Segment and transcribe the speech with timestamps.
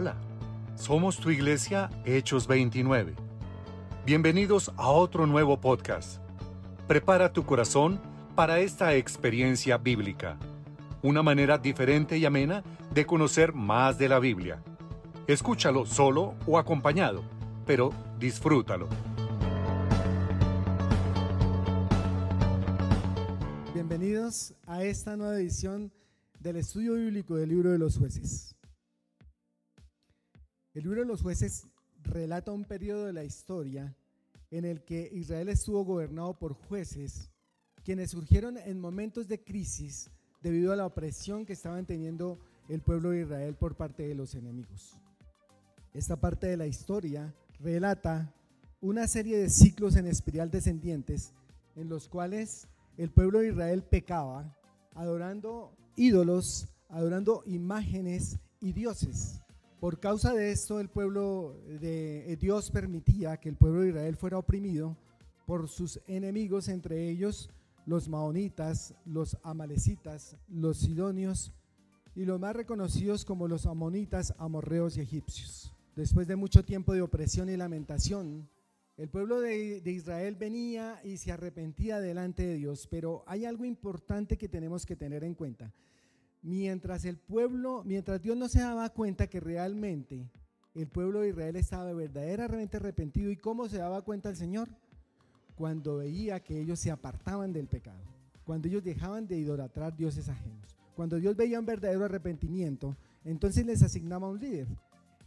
[0.00, 0.14] Hola,
[0.76, 3.16] somos tu iglesia Hechos 29.
[4.06, 6.20] Bienvenidos a otro nuevo podcast.
[6.86, 8.00] Prepara tu corazón
[8.36, 10.38] para esta experiencia bíblica,
[11.02, 12.62] una manera diferente y amena
[12.94, 14.62] de conocer más de la Biblia.
[15.26, 17.24] Escúchalo solo o acompañado,
[17.66, 17.90] pero
[18.20, 18.88] disfrútalo.
[23.74, 25.90] Bienvenidos a esta nueva edición
[26.38, 28.54] del estudio bíblico del libro de los jueces.
[30.78, 31.66] El libro de los jueces
[32.04, 33.96] relata un periodo de la historia
[34.52, 37.32] en el que Israel estuvo gobernado por jueces
[37.82, 40.08] quienes surgieron en momentos de crisis
[40.40, 44.36] debido a la opresión que estaban teniendo el pueblo de Israel por parte de los
[44.36, 44.96] enemigos.
[45.94, 48.32] Esta parte de la historia relata
[48.80, 51.34] una serie de ciclos en espiral descendientes
[51.74, 54.56] en los cuales el pueblo de Israel pecaba
[54.94, 59.40] adorando ídolos, adorando imágenes y dioses.
[59.80, 64.36] Por causa de esto, el pueblo de Dios permitía que el pueblo de Israel fuera
[64.36, 64.96] oprimido
[65.46, 67.48] por sus enemigos, entre ellos
[67.86, 71.52] los maonitas, los amalecitas, los sidonios
[72.16, 75.72] y los más reconocidos como los amonitas, amorreos y egipcios.
[75.94, 78.48] Después de mucho tiempo de opresión y lamentación,
[78.96, 84.36] el pueblo de, Israel venía y se arrepentía delante de Dios, pero hay algo importante
[84.36, 85.72] que tenemos que tener en cuenta
[86.42, 90.30] mientras el pueblo, mientras Dios no se daba cuenta que realmente
[90.74, 93.30] el pueblo de Israel estaba verdaderamente arrepentido.
[93.30, 94.68] ¿Y cómo se daba cuenta el Señor?
[95.56, 98.04] Cuando veía que ellos se apartaban del pecado,
[98.44, 100.76] cuando ellos dejaban de idolatrar dioses ajenos.
[100.94, 104.68] Cuando Dios veía un verdadero arrepentimiento, entonces les asignaba un líder.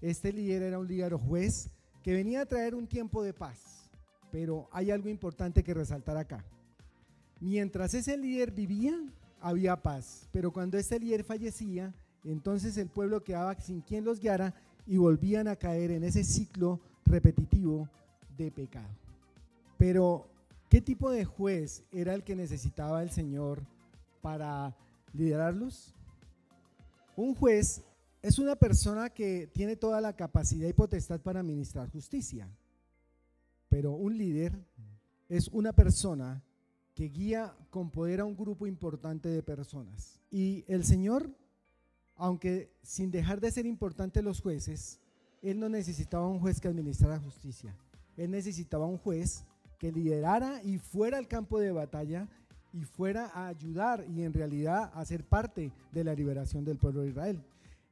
[0.02, 1.70] Este líder era un líder o juez
[2.04, 3.90] que venía a traer un tiempo de paz.
[4.32, 6.44] Pero hay algo importante que resaltar acá.
[7.40, 8.98] Mientras ese líder vivía,
[9.42, 10.28] había paz.
[10.32, 14.54] Pero cuando este líder fallecía, entonces el pueblo quedaba sin quien los guiara
[14.86, 17.90] y volvían a caer en ese ciclo repetitivo
[18.38, 18.90] de pecado.
[19.78, 20.28] Pero,
[20.70, 23.62] ¿qué tipo de juez era el que necesitaba el Señor
[24.22, 24.76] para
[25.14, 25.94] liderarlos?
[27.16, 27.84] Un juez
[28.22, 32.48] es una persona que tiene toda la capacidad y potestad para administrar justicia.
[33.70, 34.54] Pero un líder
[35.28, 36.44] es una persona
[36.94, 40.20] que guía con poder a un grupo importante de personas.
[40.30, 41.30] Y el Señor,
[42.16, 45.00] aunque sin dejar de ser importante los jueces,
[45.42, 47.76] Él no necesitaba un juez que administrara justicia.
[48.18, 49.46] Él necesitaba un juez
[49.80, 52.28] que liderara y fuera al campo de batalla
[52.74, 57.02] y fuera a ayudar y en realidad a ser parte de la liberación del pueblo
[57.02, 57.44] de Israel.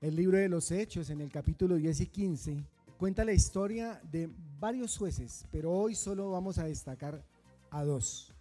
[0.01, 2.63] El libro de los Hechos, en el capítulo 10 y 15,
[2.97, 7.23] cuenta la historia de varios jueces, pero hoy solo vamos a destacar
[7.71, 8.33] a dos.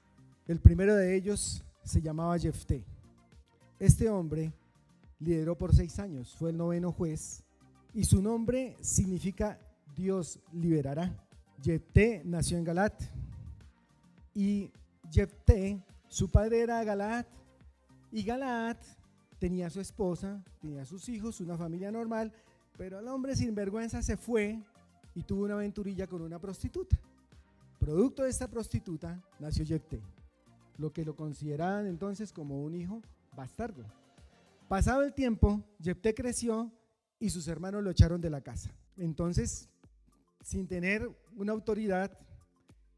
[0.49, 2.83] El primero de ellos se llamaba Jefté.
[3.79, 4.51] Este hombre
[5.21, 7.45] lideró por seis años, fue el noveno juez
[7.93, 9.61] y su nombre significa
[9.95, 11.15] Dios liberará.
[11.63, 12.99] Jefté nació en Galat
[14.33, 14.73] y
[15.11, 17.27] Jefté, su padre era Galat
[18.11, 18.83] y Galat
[19.39, 22.33] tenía su esposa, tenía sus hijos, una familia normal,
[22.79, 24.59] pero el hombre sin vergüenza se fue
[25.15, 26.99] y tuvo una aventurilla con una prostituta.
[27.79, 30.01] Producto de esta prostituta nació Jefté
[30.79, 33.03] lo que lo consideraban entonces como un hijo
[33.37, 33.85] bastardo.
[34.69, 36.73] Pasado el tiempo, Jepté creció
[37.21, 38.71] y sus hermanos lo echaron de la casa.
[38.97, 39.69] Entonces,
[40.43, 42.17] sin tener una autoridad,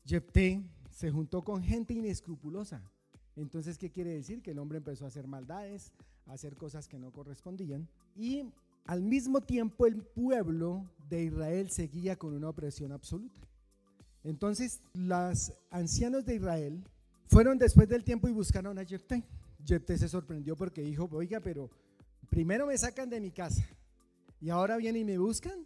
[0.04, 2.82] Jepté se juntó con gente inescrupulosa.
[3.36, 4.42] Entonces, ¿qué quiere decir?
[4.42, 5.92] Que el hombre empezó a hacer maldades,
[6.26, 7.88] a hacer cosas que no correspondían.
[8.14, 8.44] Y
[8.84, 13.40] al mismo tiempo el pueblo de Israel seguía con una opresión absoluta.
[14.24, 16.84] Entonces, los ancianos de Israel
[17.30, 19.22] fueron después del tiempo y buscaron a Jefté.
[19.64, 21.70] Jefté se sorprendió porque dijo, oiga, pero
[22.28, 23.64] primero me sacan de mi casa
[24.40, 25.64] y ahora vienen y me buscan.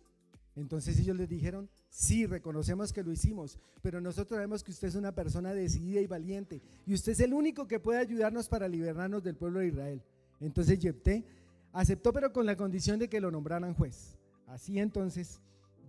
[0.56, 4.94] Entonces ellos les dijeron, sí, reconocemos que lo hicimos, pero nosotros sabemos que usted es
[4.94, 9.24] una persona decidida y valiente y usted es el único que puede ayudarnos para liberarnos
[9.24, 10.02] del pueblo de Israel.
[10.40, 11.24] Entonces Jefté
[11.72, 14.18] aceptó, pero con la condición de que lo nombraran juez.
[14.46, 15.40] Así entonces,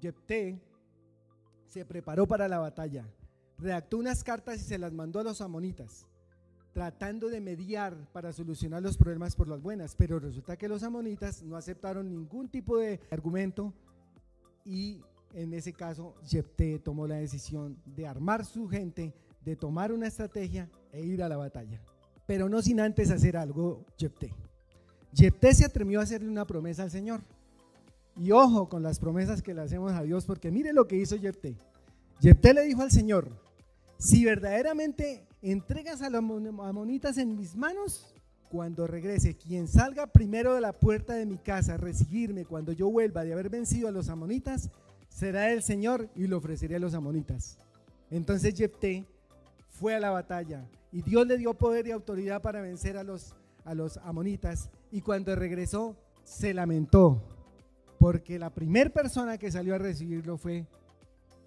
[0.01, 0.57] Jefté
[1.67, 3.05] se preparó para la batalla
[3.57, 6.05] redactó unas cartas y se las mandó a los amonitas,
[6.73, 11.43] tratando de mediar para solucionar los problemas por las buenas, pero resulta que los amonitas
[11.43, 13.73] no aceptaron ningún tipo de argumento
[14.65, 15.01] y
[15.33, 19.13] en ese caso Jepté tomó la decisión de armar su gente,
[19.43, 21.81] de tomar una estrategia e ir a la batalla.
[22.25, 24.33] Pero no sin antes hacer algo Jepté.
[25.13, 27.21] Jepté se atrevió a hacerle una promesa al Señor.
[28.17, 31.17] Y ojo con las promesas que le hacemos a Dios, porque mire lo que hizo
[31.17, 31.57] Jepté.
[32.21, 33.29] Jepté le dijo al Señor,
[34.05, 38.13] si verdaderamente entregas a los amonitas en mis manos,
[38.49, 42.87] cuando regrese, quien salga primero de la puerta de mi casa a recibirme cuando yo
[42.91, 44.69] vuelva de haber vencido a los amonitas,
[45.09, 47.57] será el Señor y lo ofreceré a los amonitas.
[48.11, 49.05] Entonces Jefté
[49.71, 53.33] fue a la batalla y Dios le dio poder y autoridad para vencer a los,
[53.63, 57.23] a los amonitas y cuando regresó se lamentó
[57.97, 60.67] porque la primera persona que salió a recibirlo fue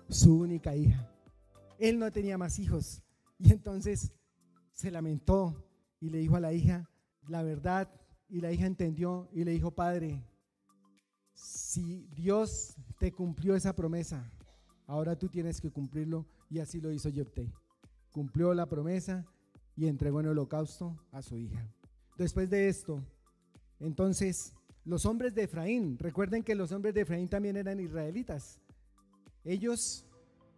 [0.08, 1.08] su única hija.
[1.79, 3.03] Él no tenía más hijos
[3.39, 4.13] y entonces
[4.73, 5.65] se lamentó
[6.01, 6.89] y le dijo a la hija
[7.29, 7.89] la verdad
[8.29, 10.23] y la hija entendió y le dijo, Padre,
[11.35, 14.31] si Dios te cumplió esa promesa,
[14.87, 17.53] ahora tú tienes que cumplirlo y así lo hizo Jepté.
[18.11, 19.27] Cumplió la promesa
[19.77, 21.65] y entregó en holocausto a su hija.
[22.17, 23.03] Después de esto,
[23.79, 24.53] entonces,
[24.85, 28.59] los hombres de Efraín, recuerden que los hombres de Efraín también eran israelitas.
[29.45, 30.05] Ellos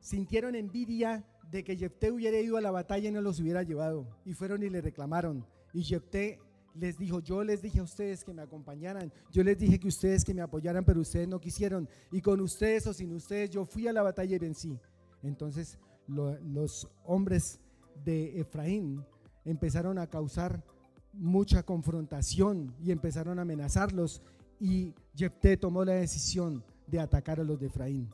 [0.01, 4.07] sintieron envidia de que Jefté hubiera ido a la batalla y no los hubiera llevado.
[4.25, 5.47] Y fueron y le reclamaron.
[5.73, 6.41] Y Jefté
[6.75, 10.25] les dijo, yo les dije a ustedes que me acompañaran, yo les dije que ustedes
[10.25, 11.89] que me apoyaran, pero ustedes no quisieron.
[12.13, 14.79] Y con ustedes o sin ustedes yo fui a la batalla y vencí.
[15.23, 17.61] Entonces los hombres
[18.05, 19.05] de Efraín
[19.45, 20.65] empezaron a causar
[21.13, 24.23] mucha confrontación y empezaron a amenazarlos
[24.61, 28.09] y Jefté tomó la decisión de atacar a los de Efraín.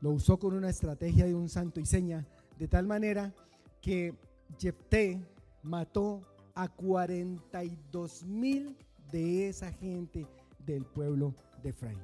[0.00, 2.26] Lo usó con una estrategia de un santo y seña,
[2.58, 3.34] de tal manera
[3.80, 4.14] que
[4.58, 5.20] Jefté
[5.62, 6.22] mató
[6.54, 8.76] a 42 mil
[9.10, 10.26] de esa gente
[10.64, 11.98] del pueblo de Efraín.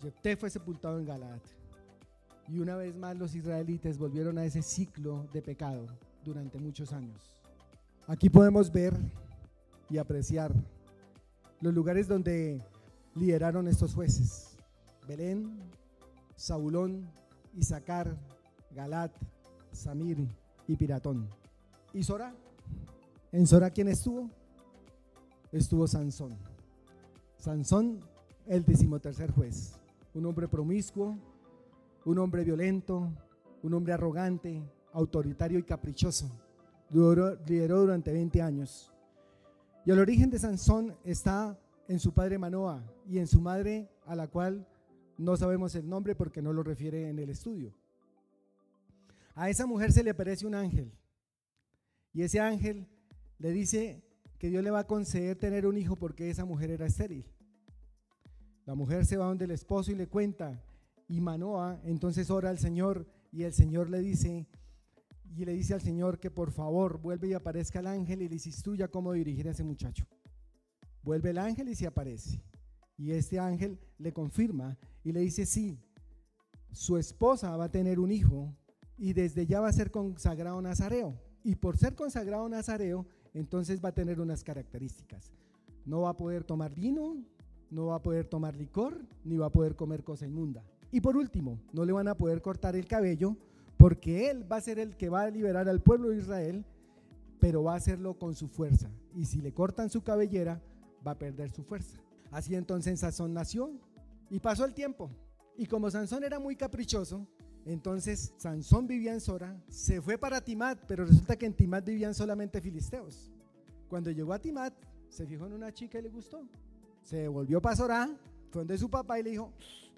[0.00, 1.40] Jefté fue sepultado en Galaad.
[2.48, 5.86] Y una vez más los israelitas volvieron a ese ciclo de pecado
[6.24, 7.18] durante muchos años.
[8.06, 8.94] Aquí podemos ver
[9.90, 10.52] y apreciar
[11.60, 12.62] los lugares donde
[13.14, 14.56] lideraron estos jueces.
[15.08, 15.58] Belén,
[16.36, 17.08] Saulón,
[17.56, 18.16] Isaacar,
[18.74, 19.12] Galat,
[19.72, 20.28] Samir
[20.68, 21.28] y Piratón.
[21.92, 22.34] ¿Y Sora?
[23.32, 24.30] ¿En Sora quién estuvo?
[25.52, 26.36] Estuvo Sansón.
[27.38, 28.00] Sansón,
[28.46, 29.74] el decimotercer juez.
[30.14, 31.16] Un hombre promiscuo,
[32.04, 33.10] un hombre violento,
[33.62, 34.62] un hombre arrogante,
[34.92, 36.30] autoritario y caprichoso.
[36.90, 38.92] lideró durante 20 años.
[39.84, 44.16] Y el origen de Sansón está en su padre Manoa y en su madre, a
[44.16, 44.66] la cual
[45.18, 47.74] no sabemos el nombre porque no lo refiere en el estudio.
[49.34, 50.92] A esa mujer se le aparece un ángel
[52.12, 52.88] y ese ángel
[53.38, 54.02] le dice
[54.38, 57.26] que Dios le va a conceder tener un hijo porque esa mujer era estéril.
[58.64, 60.62] La mujer se va donde el esposo y le cuenta
[61.08, 64.48] y Manoa entonces ora al Señor y el Señor le dice,
[65.36, 68.34] y le dice al Señor que por favor vuelve y aparezca el ángel y le
[68.34, 70.06] instruya cómo dirigir a ese muchacho.
[71.02, 72.42] Vuelve el ángel y se aparece.
[72.98, 75.78] Y este ángel le confirma y le dice, sí,
[76.72, 78.54] su esposa va a tener un hijo
[78.96, 81.18] y desde ya va a ser consagrado nazareo.
[81.42, 85.32] Y por ser consagrado nazareo, entonces va a tener unas características.
[85.84, 87.16] No va a poder tomar vino,
[87.70, 90.64] no va a poder tomar licor, ni va a poder comer cosa inmunda.
[90.90, 93.36] Y por último, no le van a poder cortar el cabello
[93.76, 96.64] porque Él va a ser el que va a liberar al pueblo de Israel,
[97.38, 98.90] pero va a hacerlo con su fuerza.
[99.14, 100.62] Y si le cortan su cabellera,
[101.06, 101.98] va a perder su fuerza.
[102.30, 103.72] Así entonces Sansón nació
[104.30, 105.10] y pasó el tiempo.
[105.56, 107.26] Y como Sansón era muy caprichoso,
[107.64, 112.14] entonces Sansón vivía en Sora, se fue para Timat, pero resulta que en Timat vivían
[112.14, 113.32] solamente filisteos.
[113.88, 114.74] Cuando llegó a Timat,
[115.08, 116.46] se fijó en una chica y le gustó.
[117.02, 118.10] Se volvió para Sora,
[118.50, 119.52] fue donde su papá y le dijo,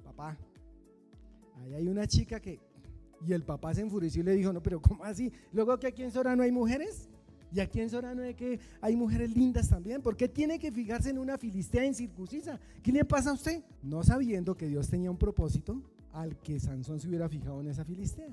[0.05, 0.37] papá,
[1.57, 2.61] ahí hay una chica que
[3.27, 5.33] y el papá se enfureció y le dijo, no, pero ¿cómo así?
[5.53, 7.08] Luego que aquí en Sora no hay mujeres.
[7.53, 10.03] Y aquí en Sora no hay que hay mujeres lindas también.
[10.03, 12.61] ¿Por qué tiene que fijarse en una filistea incircuncisa?
[12.83, 13.63] ¿Qué le pasa a usted?
[13.83, 17.85] No sabiendo que Dios tenía un propósito al que Sansón se hubiera fijado en esa
[17.85, 18.29] filistea.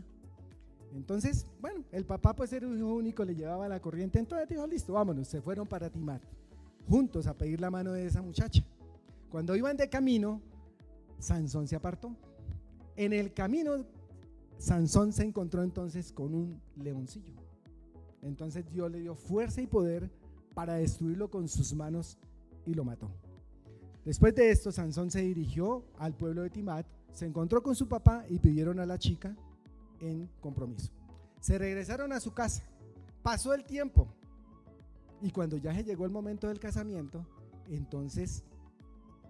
[0.93, 4.19] Entonces, bueno, el papá pues era un hijo único, le llevaba la corriente.
[4.19, 5.27] Entonces dijo, listo, vámonos.
[5.27, 6.21] Se fueron para Timar,
[6.87, 8.63] juntos a pedir la mano de esa muchacha.
[9.29, 10.41] Cuando iban de camino,
[11.19, 12.15] Sansón se apartó.
[12.95, 13.85] En el camino
[14.57, 17.44] Sansón se encontró entonces con un leoncillo.
[18.25, 20.09] Entonces Dios le dio fuerza y poder
[20.53, 22.17] para destruirlo con sus manos
[22.65, 23.09] y lo mató.
[24.03, 28.25] Después de esto, Sansón se dirigió al pueblo de Timat, se encontró con su papá
[28.27, 29.35] y pidieron a la chica
[29.99, 30.91] en compromiso.
[31.39, 32.63] Se regresaron a su casa.
[33.21, 34.07] Pasó el tiempo.
[35.21, 37.25] Y cuando ya llegó el momento del casamiento,
[37.67, 38.43] entonces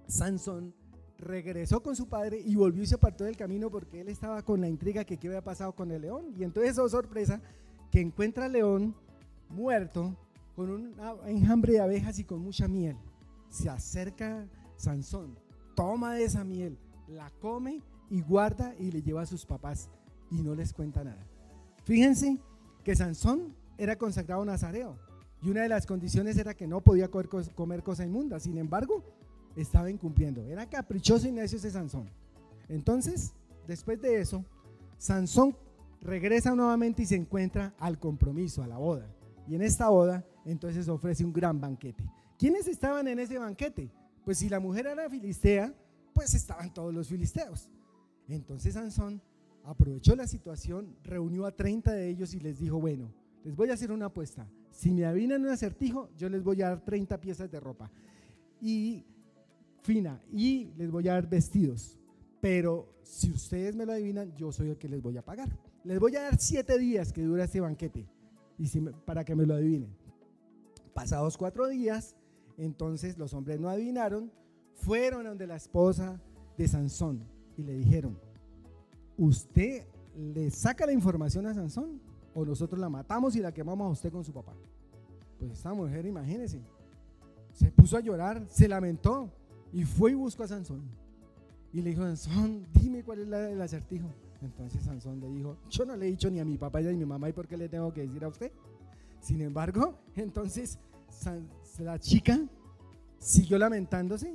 [0.08, 0.74] Sansón
[1.18, 4.60] regresó con su padre y volvió y se apartó del camino porque él estaba con
[4.62, 6.34] la intriga que qué había pasado con el león.
[6.38, 7.42] Y entonces, oh sorpresa,
[7.92, 8.96] que encuentra al león
[9.50, 10.15] muerto
[10.56, 12.98] con un enjambre de abejas y con mucha miel.
[13.50, 15.38] Se acerca Sansón,
[15.75, 16.77] toma de esa miel,
[17.08, 19.89] la come y guarda y le lleva a sus papás
[20.32, 21.25] y no les cuenta nada.
[21.84, 22.38] Fíjense
[22.84, 24.98] que Sansón era consagrado nazareo
[25.42, 28.39] Y una de las condiciones era que no podía comer, cosa inmunda.
[28.39, 29.04] Sin embargo,
[29.56, 30.42] estaba incumpliendo.
[30.44, 32.10] Era caprichoso y necio ese Sansón.
[32.68, 33.34] Entonces,
[33.68, 34.44] después de eso,
[34.98, 35.56] Sansón
[36.02, 39.08] regresa nuevamente y se encuentra al compromiso, a la boda.
[39.48, 42.04] Y en esta boda, entonces ofrece un gran banquete.
[42.38, 43.92] ¿Quiénes estaban en ese banquete?
[44.24, 45.74] Pues si la mujer era filistea,
[46.14, 47.70] pues estaban todos los filisteos.
[48.28, 49.22] Entonces Sansón
[49.64, 53.74] aprovechó la situación, reunió a 30 de ellos y les dijo, bueno, les voy a
[53.74, 54.48] hacer una apuesta.
[54.72, 57.92] Si me adivinan un acertijo, yo les voy a dar 30 piezas de ropa.
[58.62, 59.06] Y
[59.82, 62.00] fina, y les voy a dar vestidos.
[62.42, 65.50] Pero si ustedes me lo adivinan, yo soy el que les voy a pagar.
[65.84, 68.08] Les voy a dar siete días que dura este banquete
[68.58, 69.96] y para que me lo adivinen.
[70.94, 72.15] Pasados cuatro días,
[72.58, 74.32] entonces los hombres no adivinaron,
[74.74, 76.22] fueron donde la esposa
[76.58, 77.24] de Sansón
[77.58, 78.18] y le dijeron,
[79.18, 82.01] ¿usted le saca la información a Sansón
[82.34, 84.54] o nosotros la matamos y la quemamos a usted con su papá?
[85.38, 86.62] Pues esta mujer, imagínese,
[87.51, 89.30] se puso a llorar, se lamentó
[89.72, 90.82] y fue y buscó a Sansón.
[91.75, 94.08] Y le dijo, Sansón, dime cuál es el acertijo.
[94.41, 96.91] Entonces Sansón le dijo, yo no le he dicho ni a mi papá ni a
[96.94, 98.50] mi mamá, ¿y por qué le tengo que decir a usted?
[99.20, 100.79] Sin embargo, entonces
[101.79, 102.39] la chica
[103.20, 104.34] siguió lamentándose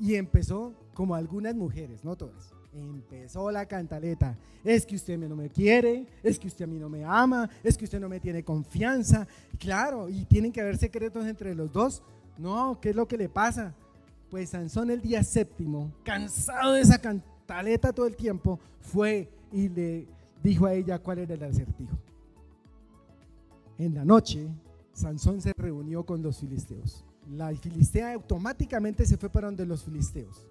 [0.00, 2.52] y empezó como algunas mujeres, no todas.
[2.74, 4.36] Empezó la cantaleta.
[4.64, 7.78] Es que usted no me quiere, es que usted a mí no me ama, es
[7.78, 9.28] que usted no me tiene confianza.
[9.60, 12.02] Claro, y tienen que haber secretos entre los dos.
[12.36, 13.76] No, ¿qué es lo que le pasa?
[14.30, 20.06] Pues Sansón el día séptimo, cansado de esa cantaleta todo el tiempo, fue y le
[20.42, 21.98] dijo a ella cuál era el acertijo.
[23.76, 24.48] En la noche,
[24.92, 27.04] Sansón se reunió con los filisteos.
[27.32, 30.46] La filistea automáticamente se fue para donde los filisteos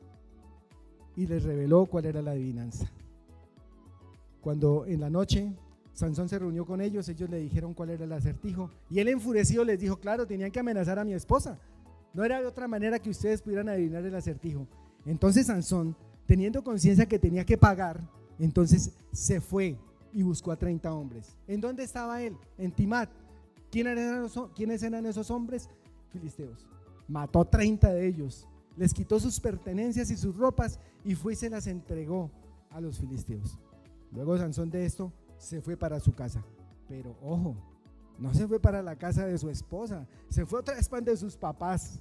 [1.16, 2.90] y les reveló cuál era la adivinanza.
[4.42, 5.54] Cuando en la noche
[5.94, 9.64] Sansón se reunió con ellos, ellos le dijeron cuál era el acertijo y él enfurecido
[9.64, 11.60] les dijo, claro, tenían que amenazar a mi esposa.
[12.14, 14.68] No era de otra manera que ustedes pudieran adivinar el acertijo.
[15.06, 18.02] Entonces Sansón, teniendo conciencia que tenía que pagar,
[18.40, 19.78] entonces se fue
[20.14, 21.36] y buscó a 30 hombres.
[21.48, 22.36] ¿En dónde estaba él?
[22.58, 23.10] En Timat.
[23.72, 25.70] ¿Quiénes eran esos hombres?
[26.12, 26.66] Filisteos.
[27.08, 28.48] Mató 30 de ellos.
[28.76, 32.32] Les quitó sus pertenencias y sus ropas y fue y se las entregó
[32.72, 33.58] a los filisteos.
[34.12, 36.44] Luego Sansón de esto se fue para su casa.
[36.88, 37.56] Pero ojo,
[38.20, 41.18] no se fue para la casa de su esposa, se fue otra vez para de
[41.18, 42.00] sus papás.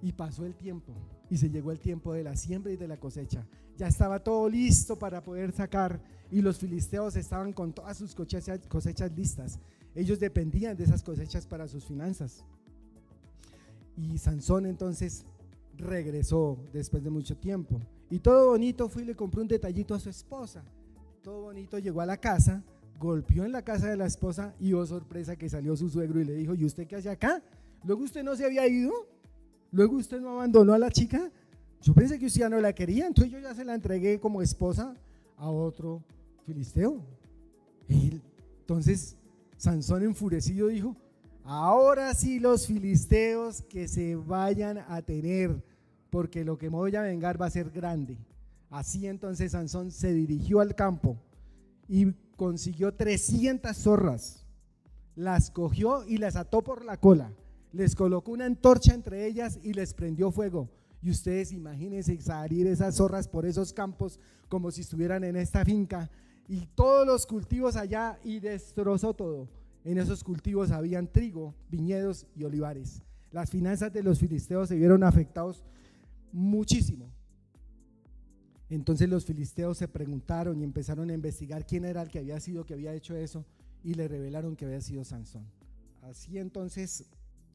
[0.00, 0.92] Y pasó el tiempo
[1.30, 3.46] y se llegó el tiempo de la siembra y de la cosecha.
[3.76, 6.00] Ya estaba todo listo para poder sacar
[6.30, 9.60] y los filisteos estaban con todas sus cosechas, cosechas listas.
[9.94, 12.44] Ellos dependían de esas cosechas para sus finanzas.
[13.96, 15.24] Y Sansón entonces
[15.76, 17.80] regresó después de mucho tiempo.
[18.10, 20.64] Y todo bonito fue y le compró un detallito a su esposa.
[21.22, 22.62] Todo bonito llegó a la casa,
[23.02, 26.24] golpeó en la casa de la esposa y oh sorpresa que salió su suegro y
[26.24, 27.42] le dijo, ¿y usted qué hace acá?
[27.84, 28.92] Luego usted no se había ido.
[29.72, 31.30] Luego usted no abandonó a la chica.
[31.80, 34.40] Yo pensé que usted ya no la quería, entonces yo ya se la entregué como
[34.40, 34.94] esposa
[35.36, 36.04] a otro
[36.46, 37.04] filisteo.
[37.88, 39.16] Entonces
[39.56, 40.96] Sansón enfurecido dijo,
[41.42, 45.60] ahora sí los filisteos que se vayan a tener,
[46.08, 48.16] porque lo que me voy a vengar va a ser grande.
[48.70, 51.16] Así entonces Sansón se dirigió al campo
[51.88, 54.46] y consiguió 300 zorras,
[55.14, 57.32] las cogió y las ató por la cola
[57.72, 60.70] les colocó una antorcha entre ellas y les prendió fuego.
[61.02, 66.10] Y ustedes imagínense salir esas zorras por esos campos como si estuvieran en esta finca
[66.46, 69.48] y todos los cultivos allá y destrozó todo.
[69.84, 73.02] En esos cultivos habían trigo, viñedos y olivares.
[73.32, 75.64] Las finanzas de los filisteos se vieron afectados
[76.30, 77.10] muchísimo.
[78.74, 82.64] Entonces los filisteos se preguntaron y empezaron a investigar quién era el que había sido
[82.64, 83.44] que había hecho eso
[83.84, 85.44] y le revelaron que había sido Sansón.
[86.00, 87.04] Así entonces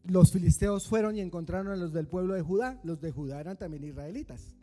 [0.03, 2.79] los filisteos fueron y encontraron a los del pueblo de Judá.
[2.83, 4.53] Los de Judá eran también israelitas.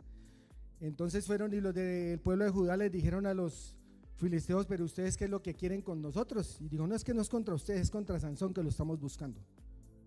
[0.79, 3.75] Entonces fueron y los del pueblo de Judá les dijeron a los
[4.15, 6.61] filisteos, pero ustedes qué es lo que quieren con nosotros?
[6.61, 8.97] Y dijo, no es que no es contra ustedes, es contra Sansón que lo estamos
[9.01, 9.41] buscando.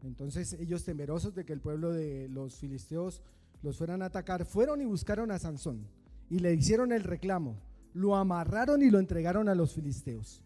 [0.02, 3.20] Entonces ellos temerosos de que el pueblo de los filisteos
[3.60, 5.86] los fueran a atacar, fueron y buscaron a Sansón
[6.30, 7.56] y le hicieron el reclamo,
[7.94, 10.42] lo amarraron y lo entregaron a los filisteos.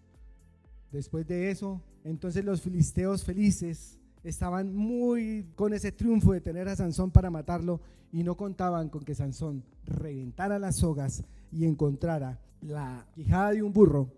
[0.90, 6.76] Después de eso, entonces los filisteos felices estaban muy con ese triunfo de tener a
[6.76, 7.80] Sansón para matarlo
[8.12, 13.72] y no contaban con que Sansón reventara las sogas y encontrara la quijada de un
[13.72, 14.12] burro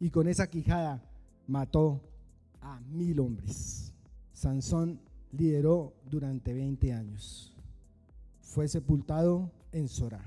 [0.00, 1.02] y con esa quijada
[1.46, 2.00] mató
[2.60, 3.92] a mil hombres.
[4.32, 5.00] Sansón
[5.32, 7.52] lideró durante 20 años.
[8.40, 10.24] Fue sepultado en Sora.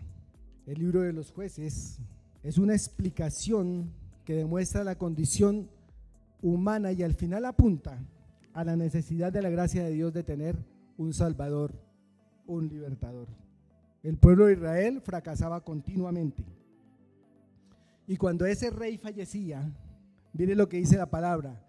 [0.68, 1.98] El libro de los jueces
[2.44, 3.92] es una explicación
[4.26, 5.70] que demuestra la condición
[6.42, 7.98] humana y al final apunta
[8.54, 10.56] a la necesidad de la gracia de Dios de tener
[10.98, 11.74] un Salvador,
[12.46, 13.28] un libertador.
[14.04, 16.44] El pueblo de Israel fracasaba continuamente.
[18.08, 19.72] Y cuando ese rey fallecía,
[20.34, 21.60] mire lo que dice la palabra,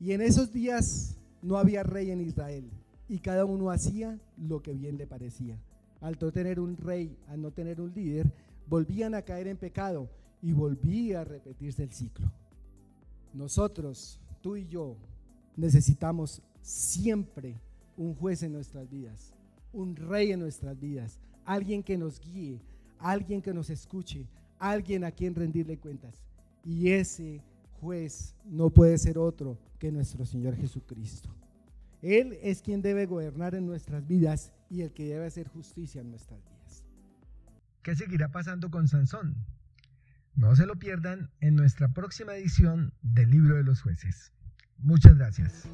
[0.00, 2.70] y en esos días no había rey en Israel,
[3.08, 5.58] y cada uno hacía lo que bien le parecía.
[6.00, 8.32] Al no tener un rey, al no tener un líder,
[8.66, 10.08] volvían a caer en pecado
[10.42, 12.30] y volvía a repetirse el ciclo.
[13.34, 14.96] Nosotros, tú y yo,
[15.56, 17.60] necesitamos siempre
[17.96, 19.34] un juez en nuestras vidas,
[19.72, 22.60] un rey en nuestras vidas, alguien que nos guíe,
[22.98, 24.26] alguien que nos escuche,
[24.58, 26.14] alguien a quien rendirle cuentas.
[26.64, 27.42] Y ese
[27.80, 31.30] juez no puede ser otro que nuestro Señor Jesucristo.
[32.02, 36.10] Él es quien debe gobernar en nuestras vidas y el que debe hacer justicia en
[36.10, 36.84] nuestras vidas.
[37.82, 39.36] ¿Qué seguirá pasando con Sansón?
[40.34, 44.32] No se lo pierdan en nuestra próxima edición del Libro de los Jueces.
[44.78, 45.68] Muchas gracias.